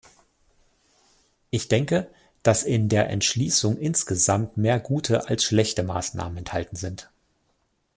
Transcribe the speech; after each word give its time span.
Ich 1.51 1.67
denke, 1.67 2.09
dass 2.41 2.63
in 2.63 2.89
der 2.89 3.11
Entschließung 3.11 3.77
insgesamt 3.77 4.57
mehr 4.57 4.79
gute 4.79 5.29
als 5.29 5.43
schlechte 5.43 5.83
Maßnahmen 5.83 6.39
enthalten 6.39 6.75
sind. 6.75 7.11